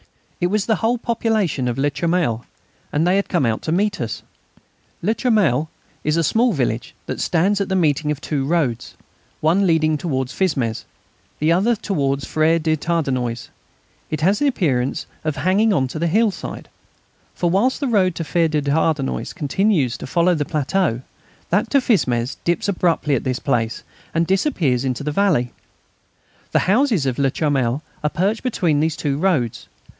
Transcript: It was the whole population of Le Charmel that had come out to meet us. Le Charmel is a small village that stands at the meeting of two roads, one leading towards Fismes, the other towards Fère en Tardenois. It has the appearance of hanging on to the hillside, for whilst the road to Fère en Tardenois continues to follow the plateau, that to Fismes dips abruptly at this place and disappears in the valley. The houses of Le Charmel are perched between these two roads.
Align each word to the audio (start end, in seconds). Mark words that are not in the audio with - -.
It 0.41 0.49
was 0.49 0.65
the 0.65 0.77
whole 0.77 0.97
population 0.97 1.67
of 1.67 1.77
Le 1.77 1.91
Charmel 1.91 2.43
that 2.91 3.07
had 3.07 3.29
come 3.29 3.45
out 3.45 3.61
to 3.61 3.71
meet 3.71 4.01
us. 4.01 4.23
Le 5.03 5.13
Charmel 5.13 5.69
is 6.03 6.17
a 6.17 6.23
small 6.23 6.51
village 6.53 6.95
that 7.05 7.21
stands 7.21 7.61
at 7.61 7.69
the 7.69 7.75
meeting 7.75 8.09
of 8.09 8.19
two 8.19 8.43
roads, 8.43 8.95
one 9.41 9.67
leading 9.67 9.99
towards 9.99 10.33
Fismes, 10.33 10.85
the 11.37 11.51
other 11.51 11.75
towards 11.75 12.25
Fère 12.25 12.67
en 12.67 12.77
Tardenois. 12.77 13.49
It 14.09 14.21
has 14.21 14.39
the 14.39 14.47
appearance 14.47 15.05
of 15.23 15.35
hanging 15.35 15.71
on 15.71 15.87
to 15.89 15.99
the 15.99 16.07
hillside, 16.07 16.69
for 17.35 17.51
whilst 17.51 17.79
the 17.79 17.87
road 17.87 18.15
to 18.15 18.23
Fère 18.23 18.55
en 18.55 18.63
Tardenois 18.63 19.35
continues 19.35 19.95
to 19.99 20.07
follow 20.07 20.33
the 20.33 20.45
plateau, 20.45 21.01
that 21.51 21.69
to 21.69 21.77
Fismes 21.79 22.37
dips 22.43 22.67
abruptly 22.67 23.13
at 23.13 23.23
this 23.23 23.37
place 23.37 23.83
and 24.15 24.25
disappears 24.25 24.83
in 24.83 24.93
the 24.93 25.11
valley. 25.11 25.51
The 26.53 26.65
houses 26.67 27.05
of 27.05 27.19
Le 27.19 27.29
Charmel 27.29 27.83
are 28.03 28.09
perched 28.09 28.41
between 28.41 28.79
these 28.79 28.95
two 28.95 29.19
roads. 29.19 29.67